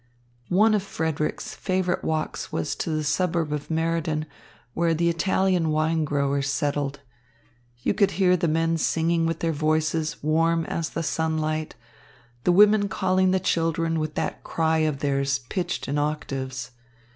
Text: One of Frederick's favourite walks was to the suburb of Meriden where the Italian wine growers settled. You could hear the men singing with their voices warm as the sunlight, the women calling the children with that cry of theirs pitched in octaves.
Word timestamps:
One 0.49 0.73
of 0.73 0.81
Frederick's 0.81 1.53
favourite 1.53 2.03
walks 2.03 2.51
was 2.51 2.73
to 2.77 2.89
the 2.89 3.03
suburb 3.03 3.53
of 3.53 3.69
Meriden 3.69 4.25
where 4.73 4.95
the 4.95 5.09
Italian 5.09 5.69
wine 5.69 6.05
growers 6.05 6.49
settled. 6.49 7.01
You 7.83 7.93
could 7.93 8.09
hear 8.17 8.35
the 8.35 8.47
men 8.47 8.77
singing 8.77 9.27
with 9.27 9.41
their 9.41 9.53
voices 9.53 10.23
warm 10.23 10.65
as 10.65 10.89
the 10.89 11.03
sunlight, 11.03 11.75
the 12.45 12.51
women 12.51 12.87
calling 12.89 13.29
the 13.29 13.39
children 13.39 13.99
with 13.99 14.15
that 14.15 14.43
cry 14.43 14.79
of 14.79 15.01
theirs 15.01 15.37
pitched 15.37 15.87
in 15.87 15.99
octaves. 15.99 16.71